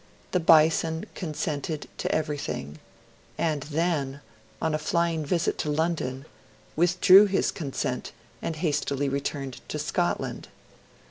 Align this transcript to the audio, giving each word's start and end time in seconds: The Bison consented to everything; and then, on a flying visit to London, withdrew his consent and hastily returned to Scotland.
The 0.31 0.39
Bison 0.39 1.05
consented 1.13 1.87
to 1.99 2.11
everything; 2.11 2.79
and 3.37 3.61
then, 3.61 4.21
on 4.59 4.73
a 4.73 4.79
flying 4.79 5.23
visit 5.23 5.59
to 5.59 5.69
London, 5.69 6.25
withdrew 6.75 7.27
his 7.27 7.51
consent 7.51 8.11
and 8.41 8.55
hastily 8.55 9.07
returned 9.09 9.61
to 9.69 9.77
Scotland. 9.77 10.47